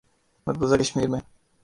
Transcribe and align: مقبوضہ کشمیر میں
مقبوضہ 0.47 0.75
کشمیر 0.75 1.07
میں 1.07 1.19